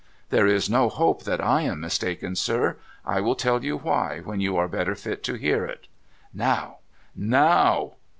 [0.31, 2.77] 'There is no hope that I am mistaken, sir.
[3.05, 5.85] I will tell you why, when you are better fit to hear it.''
[6.33, 6.77] Now!
[7.15, 7.97] now